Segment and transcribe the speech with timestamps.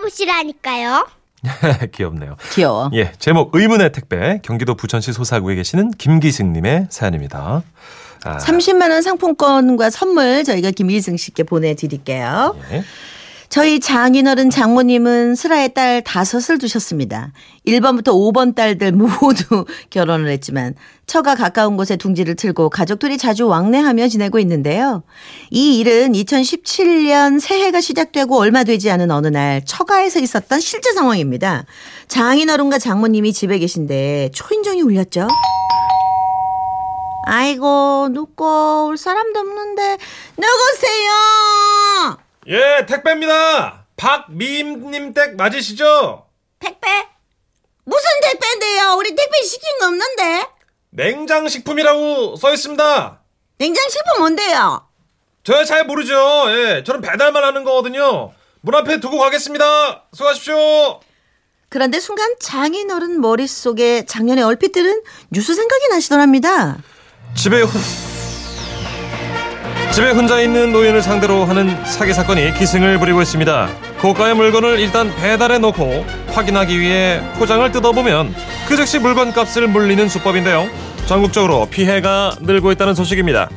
[0.00, 1.06] 받아보시라니까요.
[1.92, 2.36] 귀엽네요.
[2.52, 2.90] 귀여워.
[2.94, 7.62] 예, 제목 의문의 택배 경기도 부천시 소사구에 계시는 김기승님의 사연입니다.
[8.24, 12.56] 아, 30만 원 상품권과 선물 저희가 김일승 씨께 보내드릴게요.
[12.72, 12.84] 예.
[13.50, 17.32] 저희 장인어른 장모님은 슬아의 딸 다섯을 두셨습니다.
[17.66, 20.76] 1번부터 5번 딸들 모두 결혼을 했지만
[21.06, 25.02] 처가 가까운 곳에 둥지를 틀고 가족들이 자주 왕래하며 지내고 있는데요.
[25.50, 31.64] 이 일은 2017년 새해가 시작되고 얼마 되지 않은 어느 날 처가에서 있었던 실제 상황입니다.
[32.06, 35.26] 장인어른과 장모님이 집에 계신데 초인종이 울렸죠.
[37.26, 39.98] 아이고 누구 올 사람도 없는데
[40.38, 42.29] 누구세요?
[42.48, 43.86] 예, 택배입니다.
[43.96, 46.26] 박미임님 댁 맞으시죠?
[46.58, 46.88] 택배?
[47.84, 48.94] 무슨 택배인데요?
[48.98, 50.46] 우리 택배 시킨 거 없는데?
[50.90, 53.20] 냉장식품이라고 써 있습니다.
[53.58, 54.88] 냉장식품 뭔데요?
[55.44, 56.14] 저야 잘 모르죠.
[56.48, 58.32] 예, 저는 배달만 하는 거거든요.
[58.62, 60.06] 문 앞에 두고 가겠습니다.
[60.12, 61.00] 수고하십시오.
[61.68, 66.78] 그런데 순간 장인어른 머릿속에 작년에 얼핏 들은 뉴스 생각이 나시더랍니다.
[67.34, 68.09] 집에 혼...
[69.92, 73.68] 집에 혼자 있는 노인을 상대로 하는 사기 사건이 기승을 부리고 있습니다.
[74.00, 78.34] 고가의 물건을 일단 배달해 놓고 확인하기 위해 포장을 뜯어보면
[78.68, 80.68] 그 즉시 물건 값을 물리는 수법인데요.
[81.06, 83.50] 전국적으로 피해가 늘고 있다는 소식입니다.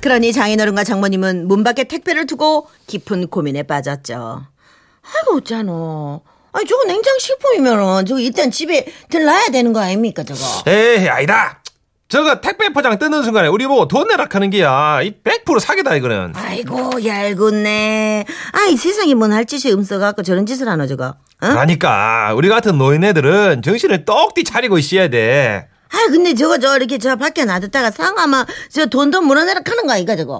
[0.00, 4.46] 그러니 장인어른과 장모님은 문 밖에 택배를 두고 깊은 고민에 빠졌죠.
[5.02, 6.22] 아이고 어쩌노.
[6.52, 10.40] 아니 저거 냉장식품이면은 저거 일단 집에 들놔야 되는 거 아닙니까 저거?
[10.66, 11.57] 에이 아니다.
[12.08, 15.02] 저거 택배 포장 뜯는 순간에 우리 보고 돈 내라 하는 게야.
[15.02, 16.32] 이 100% 사기다 이거는.
[16.36, 18.24] 아이고 얄궂네.
[18.52, 21.08] 아이 세상에 뭔 할 짓이 음써갖고 저런 짓을 하노 저거?
[21.08, 21.14] 어?
[21.40, 25.68] 그러니까 우리 같은 노인네들은 정신을 똑띠 차리고 있어야 돼.
[25.90, 30.16] 아 근데 저거 저 이렇게 저 밖에 놔뒀다가 상하면 저 돈도 물어내라 하는 거 아이가
[30.16, 30.34] 저거?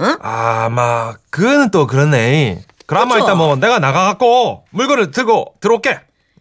[0.00, 0.16] 어?
[0.20, 2.62] 아마 그거는 또 그렇네.
[2.84, 3.06] 그쵸?
[3.16, 5.98] 일단 뭐 내가 나가갖고 물건을 들고 들어올게.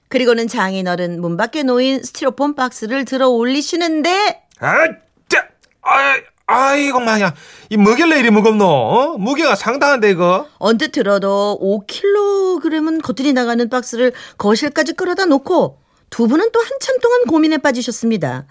[0.10, 4.88] 그리고는 장인어른 문 밖에 놓인 스티로폼 박스를 들어 올리시는데 아,
[5.28, 5.48] 짜,
[5.82, 6.16] 아,
[6.48, 7.34] 아이고 마야,
[7.70, 8.66] 이 뭐길래 이리 무겁노?
[8.66, 9.18] 어?
[9.18, 10.48] 무게가 상당한데 이거.
[10.58, 15.78] 언뜻 들어도 5kg은 거슬이 나가는 박스를 거실까지 끌어다 놓고
[16.10, 18.46] 두 분은 또 한참 동안 고민에 빠지셨습니다.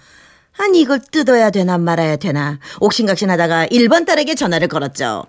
[0.58, 5.26] 아니 이걸 뜯어야 되나 말아야 되나 옥신각신하다가 1번 딸에게 전화를 걸었죠.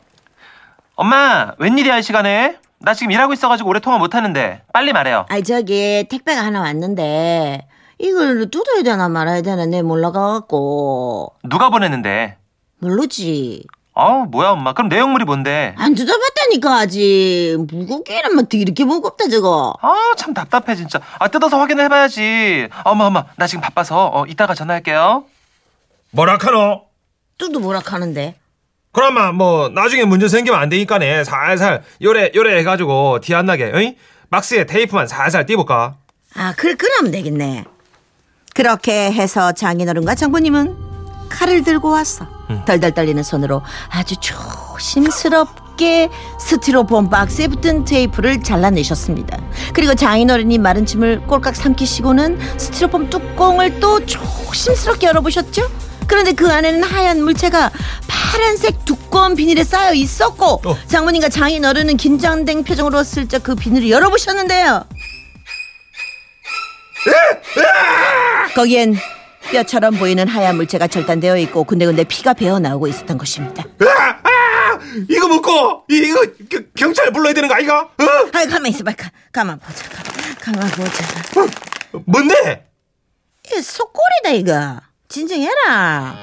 [0.95, 2.57] 엄마, 웬일이야, 이 시간에?
[2.79, 4.61] 나 지금 일하고 있어가지고 오래 통화 못 하는데.
[4.73, 5.25] 빨리 말해요.
[5.29, 7.67] 아이 저기 택배가 하나 왔는데
[7.99, 12.37] 이걸 뜯어야 되나 말아야 되나 내 몰라가갖고 누가 보냈는데?
[12.79, 14.71] 모르지 어, 뭐야, 엄마.
[14.71, 15.75] 그럼 내용물이 뭔데?
[15.77, 21.01] 안 뜯어봤다니까 아직 무겁게는 막 이렇게 무겁다 저거 아, 참 답답해, 진짜.
[21.19, 22.69] 아, 뜯어서 확인을 해봐야지.
[22.85, 23.25] 엄마, 엄마.
[23.35, 25.25] 나 지금 바빠서, 어, 이따가 전화할게요.
[26.11, 26.83] 뭐라카노?
[27.37, 28.35] 뜯어 뭐라 하는데
[28.91, 33.95] 그러면 뭐 나중에 문제 생기면 안 되니까네 살살 요래 요래 해가지고 티 안 나게 어이?
[34.29, 35.95] 박스에 테이프만 살살 띄볼까?
[36.35, 37.63] 아 그래 그러면 되겠네
[38.59, 40.75] 그렇게 해서 장인어른과 장모님은
[41.29, 42.27] 칼을 들고 왔어
[42.65, 44.17] 덜덜 떨리는 손으로 아주
[44.77, 49.39] 조심스럽게 스티로폼 박스에 붙은 테이프를 잘라내셨습니다.
[49.73, 55.61] 그리고 장인어른이 마른 침을 꼴깍 삼키시고는 스티로폼 뚜껑을 또 조심스럽게 열어보셨죠?
[56.05, 57.71] 그런데 그 안에는 하얀 물체가
[58.09, 60.77] 파란색 두꺼운 비닐에 쌓여 있었고 어.
[60.85, 64.83] 장모님과 장인어른은 긴장된 표정으로 슬쩍 그 비닐을 열어보셨는데요
[68.55, 68.95] 거기엔
[69.51, 73.63] 뼈처럼 보이는 하얀 물체가 절단되어 있고 군데군데 피가 배어 나오고 있었던 것입니다.
[73.81, 77.81] 아, 아, 이거 먹고 이- 이거 겨- 경찰 불러야 되는 거 아이가?
[77.81, 77.89] 어?
[78.33, 81.03] 아이 가만 있어봐, 가, 가만 보자, 가만, 가만 보자.
[81.41, 82.01] 어?
[82.05, 82.65] 뭔데?
[83.55, 84.79] 이 속골이다 이거.
[85.07, 86.15] 진정해라.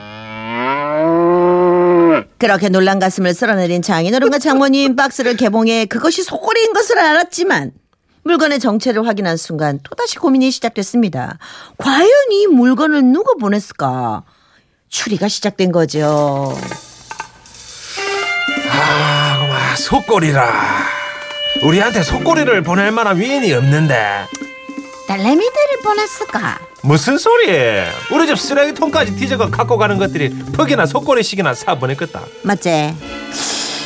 [2.38, 7.72] 그렇게 놀란 가슴을 쓸어내린 장인어른과 장모님 박스를 개봉해 그것이 속골인 것을 알았지만
[8.26, 11.38] 물건의 정체를 확인한 순간 또다시 고민이 시작됐습니다.
[11.78, 14.24] 과연 이 물건을 누가 보냈을까?
[14.88, 16.52] 추리가 시작된 거죠.
[18.68, 20.52] 아, 고마 속골이라.
[21.62, 24.24] 우리한테 속골이를 보낼 만한 위인이 없는데.
[25.06, 26.58] 딸내미들을 보냈을까?
[26.82, 27.46] 무슨 소리?
[28.12, 32.22] 우리 집 쓰레기통까지 뒤져가 갖고 가는 것들이 퍽이나 속골이식이나 사 보냈겠다.
[32.42, 32.92] 맞지?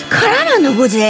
[0.09, 1.03] 그러면 누구지?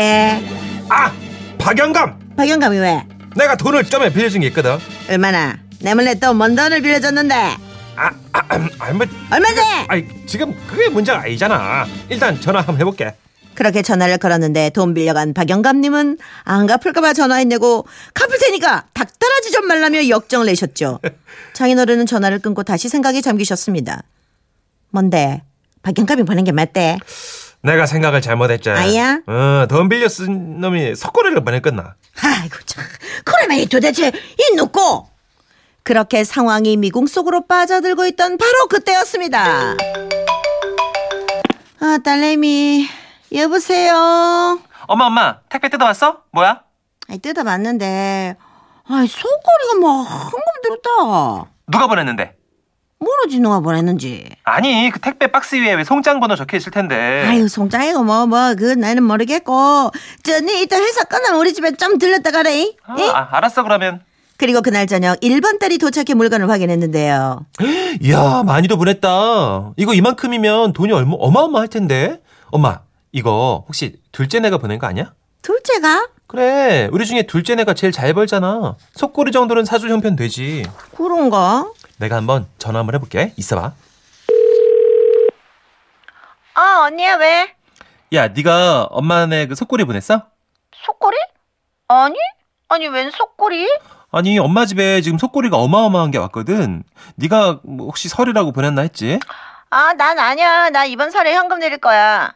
[0.89, 1.13] 아,
[1.59, 2.19] 박영감.
[2.37, 3.07] 박영감이 왜?
[3.37, 4.79] 내가 돈을 좀에 빌려준 게 있거든.
[5.09, 5.59] 얼마나?
[5.81, 7.35] 내 몰래 또 뭔 돈을 빌려줬는데?
[7.97, 9.61] 아, 아, 아, 아니 뭐, 얼마지?
[9.89, 11.87] 아니 지금 그게 문제가 아니잖아.
[12.09, 13.15] 일단 전화 한번 해볼게.
[13.55, 20.47] 그렇게 전화를 걸었는데 돈 빌려간 박영감님은 안 갚을까봐 전화했내고 갚을 테니까 닥달하지 좀 말라며 역정을
[20.47, 21.01] 내셨죠.
[21.53, 24.03] 장인어른은 전화를 끊고 다시 생각에 잠기셨습니다.
[24.91, 25.43] 뭔데?
[25.83, 26.99] 박영감이 보낸 게 맞대?
[27.63, 28.71] 내가 생각을 잘못했지.
[28.71, 29.21] 아야?
[29.27, 31.95] 어, 돈 빌려 쓴 놈이 석고리를 보냈겠나?
[32.23, 32.85] 아이고 참
[33.25, 35.07] 그러면 이 도대체 이 누구?
[35.83, 39.77] 그렇게 상황이 미궁 속으로 빠져들고 있던 바로 그때였습니다.
[41.81, 42.87] 아 딸내미
[43.35, 44.61] 여보세요.
[44.87, 46.23] 엄마 엄마 택배 뜯어왔어?
[46.33, 46.63] 뭐야?
[47.09, 48.37] 아이 뜯어봤는데
[48.89, 51.51] 아이 속꼬리가 뭐 한금 들었다.
[51.69, 52.37] 누가 보냈는데?
[53.05, 54.29] 모르지 누가 보냈는지.
[54.45, 57.25] 아니 그 택배 박스 위에 왜 송장 번호 적혀 있을 텐데.
[57.27, 59.91] 아유 송장이고 뭐 뭐 그 나는 모르겠고
[60.23, 62.73] 저니 이따 회사 끝나면 우리 집에 좀 들렀다 가래.
[62.85, 63.09] 아, 예?
[63.09, 64.03] 아, 알았어 그러면.
[64.37, 67.47] 그리고 그날 저녁 1번 딸이 도착해 물건을 확인했는데요.
[68.03, 69.73] 이야, 많이도 보냈다.
[69.77, 72.21] 이거 이만큼이면 돈이 얼마, 어마어마할 텐데.
[72.51, 72.81] 엄마,
[73.13, 75.13] 이거 혹시 둘째네가 보낸 거 아니야?
[75.43, 76.09] 둘째가?
[76.27, 78.77] 그래, 우리 중에 둘째네가 제일 잘 벌잖아.
[78.95, 80.65] 속꼬리 정도는 사줄 형편 되지.
[80.97, 81.67] 그런가?
[82.01, 83.35] 내가 한번 전화 한번 해볼게.
[83.37, 83.73] 있어봐.
[86.55, 87.55] 아 언니야 왜?
[88.15, 90.23] 야, 네가 엄마네 그 속꼬리 보냈어?
[90.75, 91.17] 속꼬리?
[91.89, 92.17] 아니?
[92.69, 93.69] 아니 웬 속꼬리?
[94.13, 96.83] 아니, 엄마 집에 지금 속꼬리가 어마어마한 게 왔거든.
[97.17, 99.21] 네가 뭐 혹시 설이라고 보냈나 했지?
[99.71, 100.71] 아 난 아니야.
[100.71, 102.35] 나 이번 설에 현금 내릴 거야.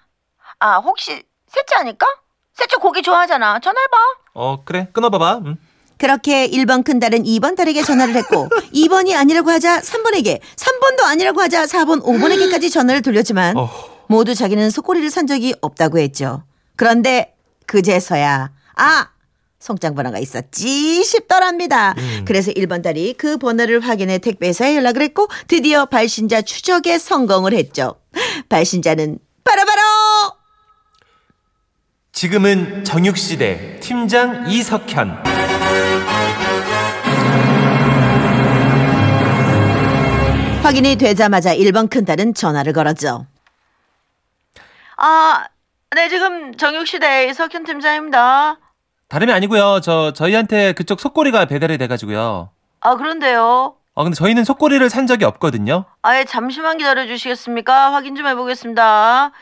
[0.60, 2.06] 아 혹시 셋째 아닐까?
[2.52, 3.58] 셋째 고기 좋아하잖아.
[3.58, 3.96] 전화해봐.
[4.34, 4.88] 어, 그래.
[4.92, 5.40] 끊어봐봐.
[5.46, 5.56] 응.
[5.98, 11.64] 그렇게 1번 큰 딸은 2번 딸에게 전화를 했고 2번이 아니라고 하자 3번에게 3번도 아니라고 하자
[11.66, 13.70] 4번 5번에게까지 전화를 돌렸지만 어.
[14.08, 16.42] 모두 자기는 속꼬리를 산 적이 없다고 했죠.
[16.76, 17.34] 그런데
[17.66, 19.08] 그제서야 아
[19.60, 21.94] 송장 번호가 있었지 싶더랍니다.
[22.26, 27.94] 그래서 1번 딸이 그 번호를 확인해 택배사에 연락을 했고 드디어 발신자 추적에 성공을 했죠.
[28.50, 29.80] 발신자는 바로바로
[32.12, 35.53] 지금은 정육시대 팀장 이석현.
[40.64, 43.26] 확인이 되자마자 1번 큰딸은 전화를 걸었죠.
[44.96, 45.44] 아,
[45.94, 48.56] 네, 지금 정육시대 석현 팀장입니다.
[49.08, 49.80] 다름이 아니고요.
[49.82, 52.48] 저 저희한테 그쪽 속꼬리가 배달이 돼가지고요.
[52.80, 53.76] 아, 그런데요.
[53.94, 55.84] 아 근데 저희는 속꼬리를 산 적이 없거든요.
[56.00, 57.92] 아예 잠시만 기다려 주시겠습니까?
[57.92, 59.32] 확인 좀 해보겠습니다.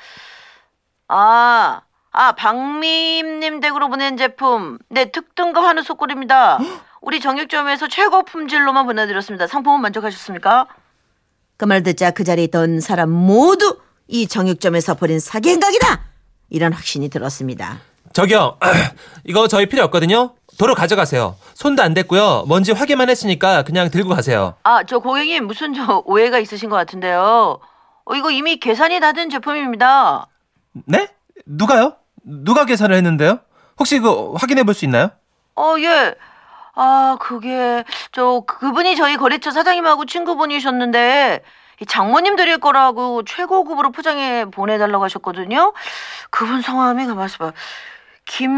[1.07, 1.81] 아,
[2.11, 4.79] 아, 박미임님 댁으로 보낸 제품.
[4.89, 6.59] 네, 특등급 한우 속골입니다.
[7.01, 9.47] 우리 정육점에서 최고 품질로만 보내드렸습니다.
[9.47, 10.67] 상품은 만족하셨습니까?
[11.63, 13.79] 그 말 듣자 그 자리에 있던 사람 모두
[14.09, 16.01] 이 정육점에서 벌인 사기행각이다!
[16.51, 17.79] 이런 확신이 들었습니다.
[18.13, 18.59] 저기요,
[19.25, 20.35] 이거 저희 필요 없거든요.
[20.59, 21.37] 도로 가져가세요.
[21.55, 22.47] 손도 안 댔고요.
[22.49, 24.57] 뭔지 확인만 했으니까 그냥 들고 가세요.
[24.65, 27.61] 아, 저 고객님 무슨 저 오해가 있으신 것 같은데요.
[28.07, 30.27] 어, 이거 이미 계산이 다 된 제품입니다.
[30.87, 31.11] 네?
[31.47, 31.95] 누가요?
[32.25, 33.39] 누가 계산을 했는데요?
[33.79, 35.11] 혹시 그 확인해 볼 수 있나요?
[35.55, 36.17] 어, 예.
[36.75, 41.43] 아, 그게 저 그분이 저희 거래처 사장님하고 친구분이셨는데
[41.81, 45.73] 이 장모님 드릴 거라고 최고급으로 포장해 보내달라고 하셨거든요.
[46.31, 47.53] 그분 성함이 가만 있어봐.
[48.25, 48.51] 김,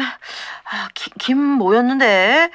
[0.00, 2.50] 아, 김, 김 뭐였는데?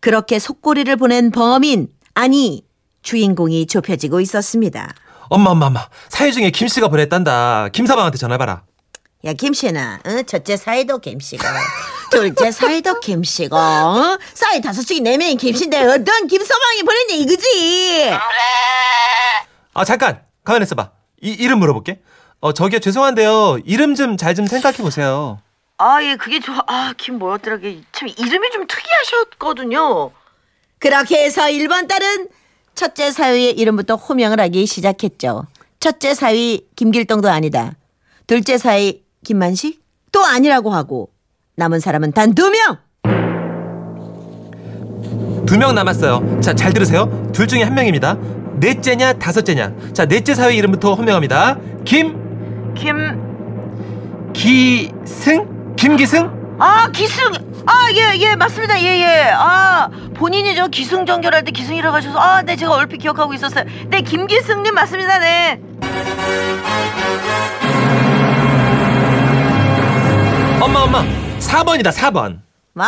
[0.00, 2.64] 그렇게 속꼬리를 보낸 범인 아니
[3.02, 4.88] 주인공이 좁혀지고 있었습니다.
[5.28, 5.86] 엄마, 엄마, 엄마.
[6.08, 7.68] 사회 중에 김 씨가 보냈단다.
[7.72, 8.62] 김 사방한테 전화해봐라.
[9.24, 10.22] 야 김씨는 어?
[10.26, 11.42] 첫째 사이도 김씨고
[12.14, 14.18] 둘째 사이도 김씨고 어?
[14.34, 18.12] 사이 다섯이 네 명이 김씨인데 어떤 김서방이 보냈냐 이거지
[19.74, 20.90] 아 잠깐 가만히 있어봐.
[21.22, 22.00] 이 이름 물어볼게.
[22.40, 23.58] 어 저기요 죄송한데요.
[23.64, 25.40] 이름 좀 잘 좀 생각해 보세요.
[25.78, 30.12] 아 예 그게 저아김 뭐였더라 그게 참 이름이 좀 특이하셨거든요
[30.78, 32.28] 그렇게 해서 1번 딸은
[32.76, 35.48] 첫째 사위의 이름부터 호명을 하기 시작했죠
[35.80, 37.72] 첫째 사위 김길동도 아니다
[38.28, 41.10] 둘째 사위 김만식 또 아니라고 하고
[41.56, 42.78] 남은 사람은 단 두 명
[45.46, 46.40] 두 명 남았어요.
[46.40, 47.30] 자 잘 들으세요.
[47.32, 48.16] 둘 중에 한 명입니다.
[48.60, 49.72] 넷째냐 다섯째냐.
[49.92, 51.58] 자 넷째 사위 이름부터 호명합니다.
[51.84, 52.22] 김
[52.74, 52.96] 김,
[54.32, 56.56] 기승 김기승.
[56.58, 57.32] 아, 기승!
[57.66, 58.80] 아, 예, 예, 맞습니다.
[58.80, 59.32] 예, 예.
[59.34, 63.64] 아, 본인이 저 기승전결할 때 기승이라고 하셔서, 아, 네, 제가 얼핏 기억하고 있었어요.
[63.88, 65.18] 네, 김기승 님 맞습니다.
[65.18, 65.60] 네.
[70.60, 71.04] 엄마 엄마
[71.48, 72.40] 4번이다 4번.
[72.72, 72.84] 뭐?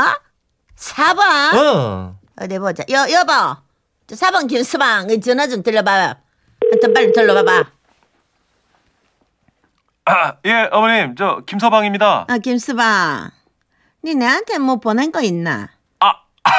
[0.76, 1.54] 4번?
[1.56, 2.18] 어.
[2.40, 2.84] 어디 보자.
[2.90, 3.32] 여, 여보.
[4.06, 6.16] 저 4번 김수방, 이 전화 좀 들려봐봐.
[6.82, 7.70] 좀 빨리 들려봐봐.
[10.08, 12.26] 아, 예 어머님 저 김서방입니다.
[12.28, 13.30] 아, 김서방.
[14.04, 15.68] 니 내한테 뭐 보낸 거 있나?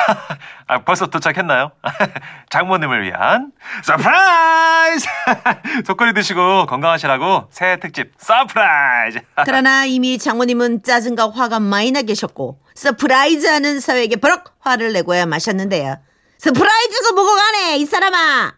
[0.07, 0.37] 아,
[0.67, 1.71] 아 벌써 도착했나요?
[2.49, 3.51] 장모님을 위한
[3.83, 5.05] 서프라이즈!
[5.85, 9.19] 소꼬리 드시고 건강하시라고 새해 특집 서프라이즈!
[9.45, 15.97] 그러나 이미 장모님은 짜증과 화가 많이 나 계셨고 서프라이즈 하는 사위에게 버럭 화를 내고야 마셨는데요.
[16.39, 18.53] 서프라이즈가 뭐고 가네 이 사람아.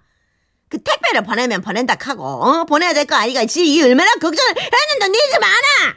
[0.70, 2.64] 그 택배를 보내면 보낸다 하고 어?
[2.66, 5.96] 보내야 될 거 아니가 지이 얼마나 걱정을 했는데 니지 마나.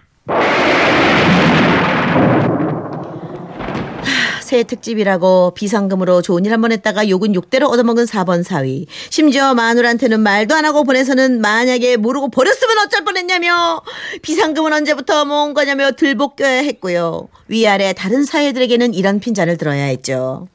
[4.52, 8.86] 새해 특집이라고 비상금으로 좋은 일 한 번 했다가 욕은 욕대로 얻어먹은 4번 사위.
[9.08, 13.80] 심지어 마누라한테는 말도 안 하고 보내서는 만약에 모르고 버렸으면 어쩔 뻔했냐며
[14.20, 17.28] 비상금은 언제부터 모은 거냐며 들볶여야 했고요.
[17.48, 20.48] 위아래 다른 사위들에게는 이런 핀잔을 들어야 했죠.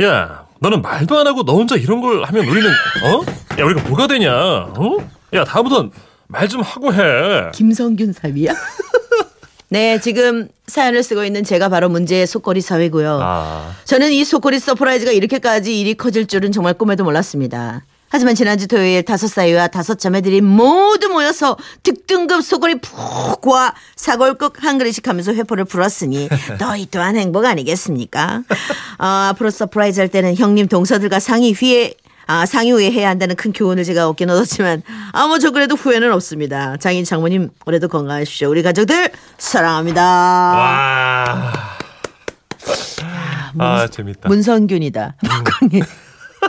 [0.00, 3.24] 야, 너는 말도 안 하고 너 혼자 이런 걸 하면 우리는 어?
[3.60, 4.32] 야, 우리가 뭐가 되냐?
[4.32, 4.96] 어?
[5.34, 5.90] 야, 다음부턴
[6.28, 7.50] 말 좀 하고 해.
[7.52, 8.52] 김성균 사위야?
[9.72, 13.20] 네, 지금 사연을 쓰고 있는 제가 바로 문제의 소꼬리 사위고요.
[13.22, 17.84] 아, 저는 이 소꼬리 서프라이즈가 이렇게까지 일이 커질 줄은 정말 꿈에도 몰랐습니다.
[18.08, 24.78] 하지만 지난주 토요일 다섯 사위와 다섯 자매들이 모두 모여서 특등급 소꼬리 푹 고아 사골국 한
[24.78, 28.42] 그릇씩 하면서 회포를 풀었으니 이 또한 행복 아니겠습니까?
[28.98, 31.94] 어, 앞으로 서프라이즈 할 때는 형님 동서들과 상의 휘에
[32.30, 36.76] 아, 상의 후에 해야 한다는 큰 교훈을 제가 얻긴 얻었지만 아무 저 그래도 후회는 없습니다.
[36.76, 38.48] 장인 장모님 올해도 건강하십시오.
[38.48, 40.00] 우리 가족들 사랑합니다.
[40.00, 41.52] 와.
[43.58, 44.28] 아, 재밌다.
[44.28, 45.14] 문선균이다.
[45.26, 45.82] 박광희.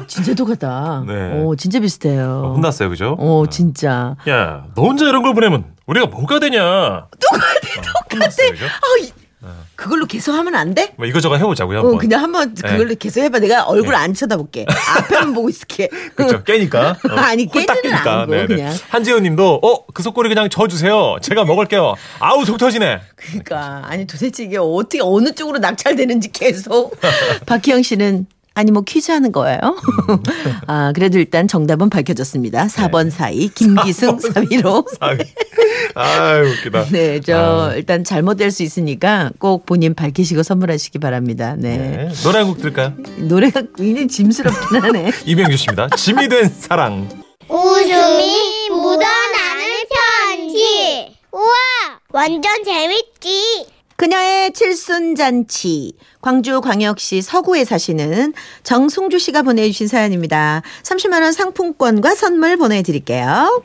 [0.08, 1.04] 진짜 똑같다.
[1.08, 1.42] 네.
[1.42, 2.54] 오, 진짜 비슷해요.
[2.56, 3.16] 혼났어요, 그죠?
[3.20, 4.16] 오, 진짜.
[4.30, 6.60] 야, 너 혼자 이런 걸 보내면 우리가 뭐가 되냐?
[6.62, 8.26] 똑같아, 똑같아.
[8.28, 9.12] 아, 이-
[9.76, 10.94] 그걸로 계속 하면 안 돼?
[10.98, 11.96] 뭐 이거저거 해보자고요, 한번.
[11.96, 13.40] 어, 그냥 한번 그걸로 계속 해봐.
[13.40, 14.66] 내가 얼굴 안 쳐다볼게.
[14.98, 15.90] 앞에만 보고 있을게.
[16.16, 16.44] 그렇죠.
[16.44, 16.98] 깨니까.
[17.10, 18.22] 어, 아니, 깨지는 깨니까.
[18.22, 18.48] 않고.
[18.48, 18.76] 그냥.
[18.90, 21.18] 한지훈 님도, 어, 그 속꼬리 그냥 져주세요.
[21.22, 21.96] 제가 먹을게요.
[22.20, 23.02] 아우, 속 터지네.
[23.16, 26.96] 그러니까 아니 도대체 이게 어떻게 어느 쪽으로 낙찰되는지 계속.
[27.48, 28.28] 박희영 씨는
[28.62, 29.60] 아니 뭐 퀴즈 하는 거예요?
[30.68, 32.68] 아 그래도 일단 정답은 밝혀졌습니다.
[32.68, 34.86] 4번 사이 김기승 사위로.
[35.00, 35.18] 아유,
[35.96, 36.86] 아유 웃기다.
[36.94, 37.74] 네, 저 아.
[37.76, 41.56] 일단 잘못될 수 있으니까 꼭 본인 밝히시고 선물하시기 바랍니다.
[41.58, 41.78] 네.
[41.78, 42.10] 네.
[42.24, 42.94] 노래 한 곡 들을까요?
[43.18, 45.12] 노래가 굉장히 짐스럽긴 하네.
[45.26, 45.90] 이병규 씨입니다.
[45.96, 47.10] 짐이 된 사랑.
[47.50, 49.66] 웃음이 묻어나는
[50.30, 51.16] 편지.
[51.32, 51.52] 우와,
[52.12, 53.66] 완전 재밌지.
[54.02, 55.94] 그녀의 칠순잔치.
[56.22, 60.64] 광주광역시 서구에 사시는 정승주 씨가 보내주신 사연입니다.
[60.82, 63.62] 30만원 상품권과 선물 보내드릴게요.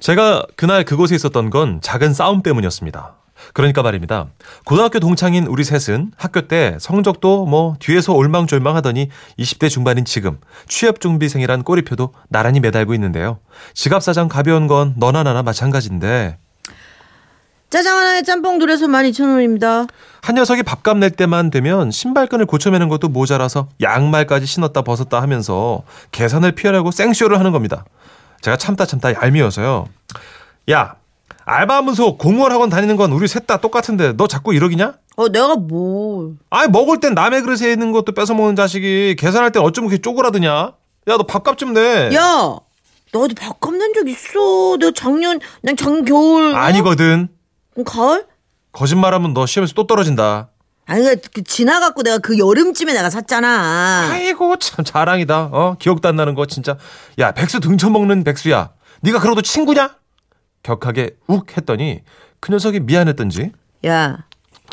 [0.00, 3.16] 제가 그날 그곳에 있었던 건 작은 싸움 때문이었습니다.
[3.54, 4.26] 그러니까 말입니다.
[4.66, 11.62] 고등학교 동창인 우리 셋은 학교 때 성적도 뭐 뒤에서 올망졸망 하더니 20대 중반인 지금 취업준비생이란
[11.62, 13.38] 꼬리표도 나란히 매달고 있는데요.
[13.72, 16.36] 지갑사정 가벼운 건 너나 나나 마찬가지인데
[17.70, 19.88] 짜장 하나에 짬뽕 둘에서 12,000원입니다.
[20.22, 26.52] 한 녀석이 밥값 낼 때만 되면 신발끈을 고쳐매는 것도 모자라서 양말까지 신었다 벗었다 하면서 계산을
[26.52, 27.84] 피하려고 생쇼를 하는 겁니다.
[28.40, 29.86] 제가 참다 참다 얄미워서요.
[30.70, 30.94] 야,
[31.44, 34.94] 알바하면서 공무원 학원 다니는 건 우리 셋 다 똑같은데 너 자꾸 이러기냐?
[35.16, 36.34] 어, 내가 뭐.
[36.50, 40.48] 아이 먹을 땐 남의 그릇에 있는 것도 뺏어 먹는 자식이 계산할 땐 어쩜 그렇게 쪼그라드냐?
[40.50, 40.72] 야,
[41.06, 42.14] 너 밥값 좀 내.
[42.14, 42.56] 야!
[43.12, 44.76] 너도 밥값 낸 적 있어.
[44.78, 46.54] 내가 작년, 난 작년 겨울.
[46.54, 46.56] 어?
[46.58, 47.28] 아니거든.
[47.78, 48.26] 그럼 가을?
[48.72, 50.48] 거짓말하면 너 시험에서 또 떨어진다.
[50.86, 54.08] 아니, 그, 그 지나갖고 내가 그 여름쯤에 내가 샀잖아.
[54.10, 55.50] 아이고 참 자랑이다.
[55.52, 56.76] 어 기억도 안 나는 거 진짜.
[57.20, 58.70] 야 백수 등쳐먹는 백수야.
[59.02, 59.94] 네가 그러도 친구냐?
[60.64, 62.02] 격하게 욱 했더니
[62.40, 63.52] 그 녀석이 미안했던지
[63.86, 64.24] 야,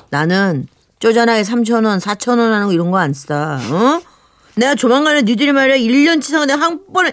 [0.09, 3.59] 나는 쪼잔하게 3,000원, 4,000원 하는 거 이런 거안 싸.
[3.71, 4.01] 어?
[4.55, 7.11] 내가 조만간에 니들이 말이야 1년치 사고 내가 한 번에,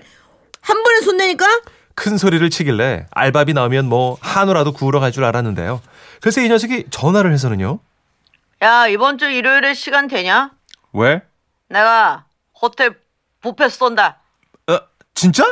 [0.62, 1.44] 한 번에 손 내니까?
[1.94, 5.80] 큰 소리를 치길래 알바비 나오면 뭐 한우라도 구우러 갈 줄 알았는데요.
[6.20, 7.78] 글쎄 이 녀석이 전화를 해서는요.
[8.62, 10.50] 야, 이번 주 일요일에 시간 되냐?
[10.92, 11.22] 왜?
[11.68, 12.24] 내가
[12.60, 12.96] 호텔
[13.42, 14.18] 뷔페 쏜다.
[14.70, 14.78] 어
[15.14, 15.44] 진짜?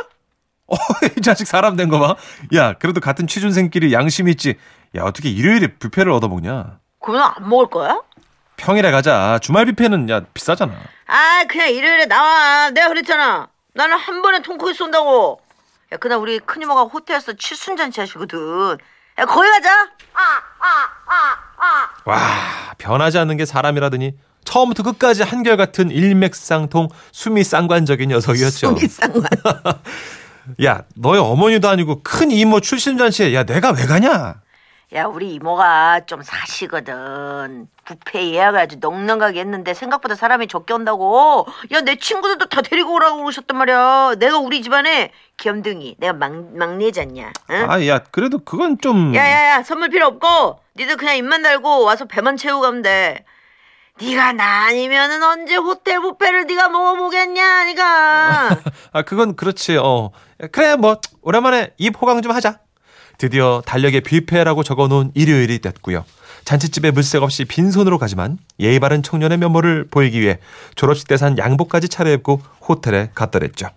[0.67, 0.75] 어,
[1.17, 2.15] 이 자식 사람 된 거 봐.
[2.55, 4.55] 야 그래도 같은 취준생끼리 양심 있지.
[4.95, 6.79] 야 어떻게 일요일에 뷔페를 얻어먹냐?
[7.01, 8.01] 그러면 안 먹을 거야?
[8.57, 9.39] 평일에 가자.
[9.41, 10.73] 주말 뷔페는 야 비싸잖아.
[11.07, 12.69] 아, 그냥 일요일에 나와.
[12.69, 13.49] 내가 그랬잖아.
[13.73, 15.41] 나는 한 번에 통크게 쏜다고.
[15.91, 18.77] 야, 그날 우리 큰이모가 호텔에서 칠순잔치 하시거든.
[19.19, 19.89] 야, 거기 가자.
[22.05, 22.17] 와
[22.77, 28.67] 변하지 않는 게 사람이라더니 처음부터 끝까지 한결같은 일맥상통 숨이 쌍관적인 녀석이었죠.
[28.69, 29.23] 속이 쌍만.
[30.65, 34.41] 야 너의 어머니도 아니고 큰 이모 출신 잔치에 야 내가 왜 가냐?
[34.93, 37.67] 야, 우리 이모가 좀 사시거든.
[38.13, 41.47] 예약을 아주 넉넉하게 했는데 생각보다 사람이 적게 온다고.
[41.71, 44.15] 야, 내 친구들도 다 데리고 오라고 그러셨단 말이야.
[44.19, 45.95] 내가 우리 집안에 겸둥이.
[45.97, 47.31] 내가 막, 막내잖냐.
[47.51, 47.69] 응?
[47.71, 52.35] 아 야 그래도 그건 좀 야야야 선물 필요 없고 니들 그냥 입만 달고 와서 배만
[52.35, 53.23] 채우고 가면 돼
[54.01, 58.49] 네가 나 아니면은 언제 호텔 뷔페를 네가 먹어보겠냐 니가
[58.93, 60.11] 아 그건 그렇지 어
[60.51, 62.59] 그래 뭐 오랜만에 입 호강 좀 하자.
[63.17, 66.03] 드디어 달력에 뷔페라고 적어놓은 일요일이 됐고요.
[66.45, 70.39] 잔치집에 물색 없이 빈손으로 가지만 예의 바른 청년의 면모를 보이기 위해
[70.75, 73.67] 졸업식 때 산 양복까지 차려입고 호텔에 갔더랬죠.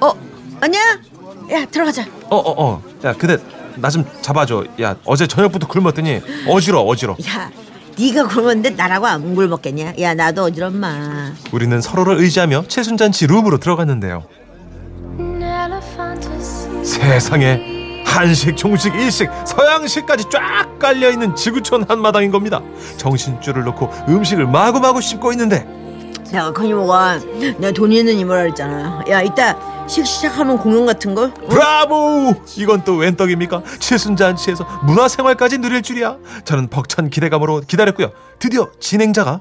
[0.00, 0.12] 어
[0.60, 0.80] 아니야
[1.50, 2.82] 야 들어가자 어, 어, 어.
[3.04, 3.36] 야, 근데
[3.76, 4.66] 나 좀 잡아줘.
[4.82, 7.16] 야, 어제 저녁부터 굶었더니 어지러, 어지러.
[7.28, 7.50] 야
[7.98, 9.94] 네가 굶었는데 나라고 안 굶었겠냐?
[10.00, 11.32] 야 나도 어지럽마.
[11.52, 14.24] 우리는 서로를 의지하며 칠순잔치 룸으로 들어갔는데요.
[16.84, 17.81] 세상에
[18.12, 22.60] 한식, 중식, 일식, 서양식까지 쫙 깔려 있는 지구촌 한마당인 겁니다.
[22.98, 25.66] 정신줄을 놓고 음식을 마구마구 씹고 있는데
[26.34, 27.18] 야 건이모가
[27.58, 29.02] 내가 돈 있는 이모라 했잖아.
[29.08, 29.56] 야 이따
[29.88, 31.32] 식 시작하면 공연 같은 거?
[31.48, 32.34] 브라보!
[32.56, 33.62] 이건 또 웬 떡입니까?
[33.78, 36.16] 칠순잔치에서 문화생활까지 누릴 줄이야.
[36.44, 38.12] 저는 벅찬 기대감으로 기다렸고요.
[38.38, 39.40] 드디어 진행자가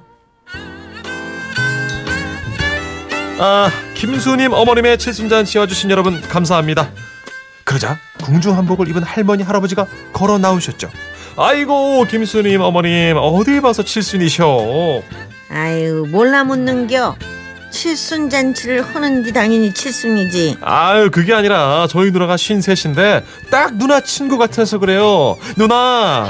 [3.40, 6.92] 아, 김수님 어머님의 칠순잔치 와주신 여러분 감사합니다.
[7.72, 10.90] 그러자 궁중 한복을 입은 할머니 할아버지가 걸어 나오셨죠.
[11.38, 15.02] 아이고 김수님 어머님 어딜 봐서 칠순이셔.
[15.50, 17.16] 아유 몰라 묻는겨.
[17.70, 20.58] 칠순 잔치를 하는디 당연히 칠순이지.
[20.60, 26.30] 아유 그게 아니라 저희 누나가 쉰셋인데 딱 누나 친구 같아서 그래요 누나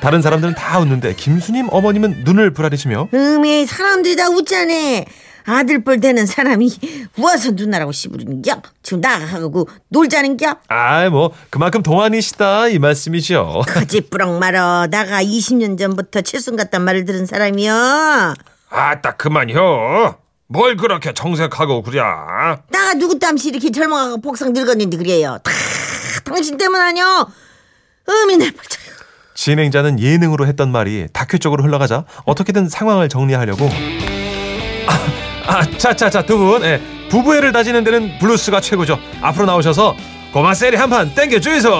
[0.00, 5.06] 다른 사람들은 다 웃는데 김수님 어머님은 눈을 부라리시며 음에 사람들이 다 웃자네.
[5.46, 6.70] 아들뻘 되는 사람이
[7.18, 8.62] 와서 누나라고 씨부르는겨.
[8.82, 10.56] 지금 나가고 놀자는겨.
[10.68, 14.86] 아이 뭐 그만큼 동안이시다 이 말씀이죠 거짓부렁 말어.
[14.90, 18.34] 나가 20년 전부터 칠순 같단 말을 들은 사람이여.
[18.70, 25.38] 아따 그만요 뭘 그렇게 정색하고 그래 나가 누구 땀시 이렇게 젊어가고 복상 늙었는데 그래요.
[25.42, 25.50] 다
[26.24, 27.28] 당신 때문 아니여.
[28.08, 28.80] 음이 내 펄쩍.
[29.34, 33.68] 진행자는 예능으로 했던 말이 다큐 쪽으로 흘러가자 어떻게든 상황을 정리하려고
[35.46, 36.62] 아, 자자자 두 분.
[36.64, 38.98] 예, 부부애를 다지는 데는 블루스가 최고죠.
[39.20, 39.94] 앞으로 나오셔서
[40.32, 41.70] 고마 쎄리 한 판 땡겨 주이소.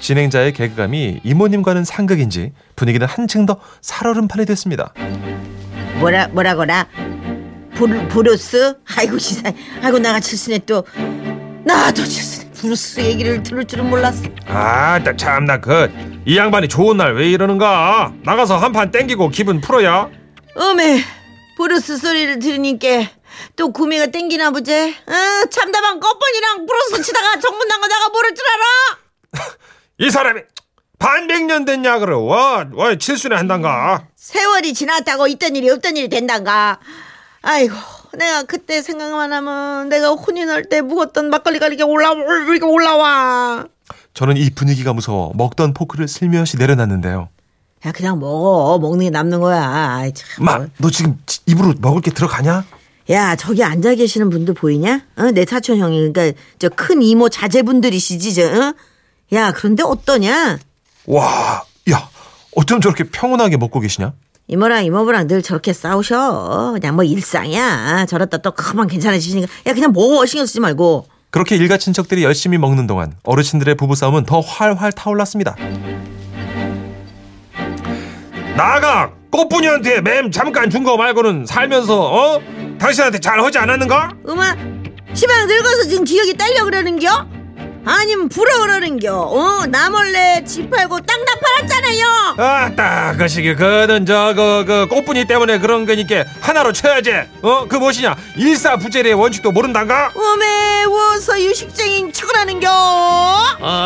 [0.00, 4.92] 진행자의 개그감이 이모님과는 상극인지 분위기는 한층 더 살얼음판이 됐습니다.
[5.98, 6.86] 뭐라 뭐라거라
[7.74, 8.76] 브루, 브루스?
[8.96, 9.50] 아이고 시사
[9.82, 10.84] 아이고 나가 칠순에 또.
[11.64, 14.24] 나도 칠순에 브루스 얘기를 들을 줄은 몰랐어.
[14.46, 15.88] 아따 참나 그
[16.26, 18.12] 이 양반이 좋은 날 왜 이러는가?
[18.22, 20.08] 나가서 한 판 땡기고 기분 풀어야.
[20.54, 21.00] 어메
[21.58, 22.86] 브루스 소리를 들으니까
[23.56, 24.72] 또 구미가 땡기나 보지?
[24.72, 29.48] 어, 참다방 꺼번이랑 브루스 치다가 정문 나가다가 모를 줄 알아?
[29.98, 30.40] 이 사람이
[31.00, 34.06] 반백년 됐냐 그래 와 와 칠순에 한단가?
[34.16, 36.78] 세월이 지났다고 있던 일이 없던 일이 된단가?
[37.42, 37.74] 아이고
[38.16, 43.66] 내가 그때 생각만 하면 내가 혼이 날 때 묵었던 막걸리가 이렇게 올라와 이렇게 올라와.
[44.14, 47.28] 저는 이 분위기가 무서워 먹던 포크를 슬며시 내려놨는데요.
[47.86, 49.62] 야 그냥 먹어 먹는 게 남는 거야
[49.98, 50.44] 아이, 참.
[50.44, 52.64] 마, 너 지금 지- 입으로 먹을 게 들어가냐?
[53.10, 55.30] 야 저기 앉아 계시는 분들 보이냐 어?
[55.30, 58.74] 내 사촌 형이 그러니까 저 큰 이모 자제분들이시지 저 어?
[59.32, 60.58] 야 그런데 어떠냐
[61.06, 62.10] 와, 야,
[62.54, 64.12] 어쩜 저렇게 평온하게 먹고 계시냐?
[64.48, 70.26] 이모랑 이모부랑 늘 저렇게 싸우셔 그냥 뭐 일상이야 저랬다 또 그만 괜찮아지시니까 야 그냥 먹어
[70.26, 75.54] 신경 쓰지 말고 그렇게 일가 친척들이 열심히 먹는 동안 어르신들의 부부싸움은 더 활활 타올랐습니다.
[78.58, 82.40] 나가 꽃분이한테 맴 잠깐 준 거 말고는 살면서 어?
[82.80, 84.10] 당신한테 잘 하지 않았는가?
[84.28, 84.56] 음아
[85.14, 87.26] 시방 늙어서 지금 기억이 딸려 그러는겨?
[87.84, 89.64] 아니면 불어 그러는겨 어?
[89.66, 95.58] 나 몰래 집 팔고 땅 다 팔았잖아요 아따 그 시기 그는 저그 그 꽃분이 때문에
[95.58, 102.68] 그런 거니까 하나로 쳐야지 어 그 무엇이냐 일사부재리의 원칙도 모른단가 어메 워서 유식쟁인 척을 하는겨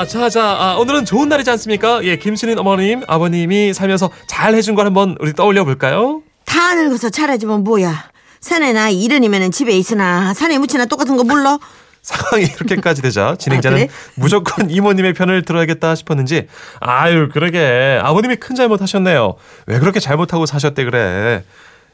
[0.03, 2.03] 아 자 자 아, 오늘은 좋은 날이지 않습니까?
[2.03, 6.23] 예 김순인 어머님 아버님이 살면서 잘 해준 걸 한번 우리 떠올려 볼까요?
[6.45, 8.11] 다 늙어서 잘해주면 뭐야?
[8.41, 11.57] 산에 나 이른이면은 집에 있으나 산에 묻히나 똑같은 거 몰라?
[12.03, 13.93] 상황이 이렇게까지 되자 진행자는 아, 그래?
[14.17, 16.49] 무조건 이모님의 편을 들어야겠다 싶었는지.
[16.81, 18.01] 아유 그러게.
[18.03, 19.35] 아버님이 큰 잘못하셨네요.
[19.67, 21.45] 왜 그렇게 잘못하고 사셨대 그래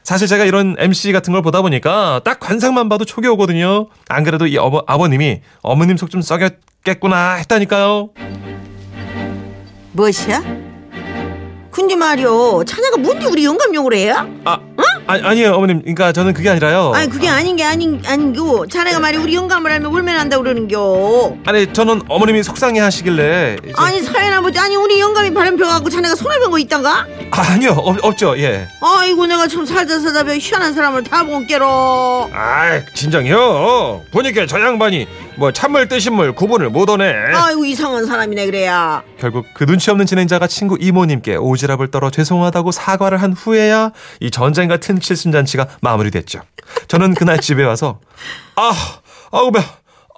[0.09, 4.47] 사실 제가 이런 MC 같은 걸 보다 보니까 딱 관상만 봐도 촉이 오거든요 안 그래도
[4.47, 8.09] 이 어버, 아버님이 어머님 속 좀 썩였겠구나 했다니까요
[9.91, 10.68] 무엇이야?
[11.79, 14.27] 근데 말이요 자네가 뭔데 우리 영감용으로 해요?
[14.43, 14.59] 아,
[15.07, 15.79] 아니, 아니에요 어머님.
[15.79, 16.91] 그러니까 저는 그게 아니라요.
[16.93, 21.35] 아니 그게 아닌 게 아닌 아니고 자네가 말이 우리 영감을 알면 울면한다 그러는겨.
[21.45, 26.15] 아니 저는 어머님이 속상해 하시길래 이제- 아니 사연 아버지 아니 우리 영감이 발음표 갖고 자네가
[26.15, 27.07] 손을 변거 있단가?
[27.31, 27.71] 아 니요.
[27.71, 28.37] 없, 없죠.
[28.37, 28.67] 예.
[28.81, 32.29] 아이고 내가 참 살다 살다 별 희한한 사람을 다 본 게로.
[32.33, 34.03] 아이 진정해요.
[34.11, 35.07] 보니까 저 양반이
[35.39, 37.13] 뭐 찬물 뜨신 물 구분을 못하네.
[37.33, 39.01] 아이고 이상한 사람이네 그래야.
[39.17, 44.67] 결국 그 눈치 없는 진행자가 친구 이모님께 오지랖을 떨어 죄송하다고 사과를 한 후에야 이 전쟁
[44.67, 46.41] 같은 칠순잔치가 마무리됐죠.
[46.89, 47.99] 저는 그날 집에 와서
[48.55, 48.71] 아
[49.31, 49.59] 아우 배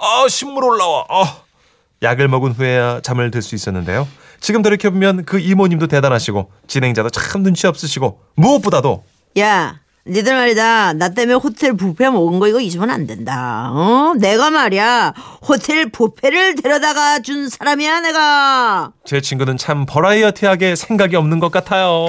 [0.03, 1.05] 아 신물 올라와.
[1.10, 1.36] 아.
[2.01, 4.07] 약을 먹은 후에야 잠을 들 수 있었는데요.
[4.39, 9.03] 지금 돌이켜보면 그 이모님도 대단하시고 진행자도 참 눈치 없으시고 무엇보다도
[9.38, 10.94] 야 니들 말이다.
[10.94, 13.70] 나 때문에 호텔 뷔페 먹은 거 이거 잊으면 안 된다.
[13.72, 14.14] 어?
[14.18, 15.14] 내가 말이야.
[15.48, 18.92] 호텔 뷔페를 데려다가 준 사람이야, 내가.
[19.06, 22.06] 제 친구는 참 버라이어티하게 생각이 없는 것 같아요.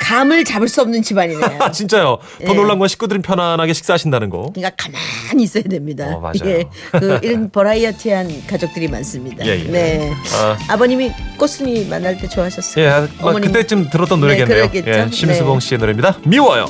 [0.00, 1.58] 감을 잡을 수 없는 집안이네요.
[1.60, 2.18] 아 진짜요.
[2.44, 2.54] 더 예.
[2.54, 4.50] 놀란 건 식구들은 편안하게 식사하신다는 거.
[4.54, 6.06] 그러니까 가만히 있어야 됩니다.
[6.16, 6.34] 어, 맞아요.
[6.46, 9.44] 예, 그 이런 버라이어티한 가족들이 많습니다.
[9.46, 9.64] 예, 예.
[9.64, 10.12] 네.
[10.34, 10.56] 아.
[10.68, 12.84] 아버님이 꽃순이 만날 때 좋아하셨어요.
[12.84, 13.52] 예, 아, 뭐 어머님.
[13.52, 14.70] 그때쯤 들었던 노래겠네요.
[14.70, 14.90] 그러겠죠?
[14.90, 16.18] 예, 심수봉 씨의 노래입니다.
[16.24, 16.66] 미워요.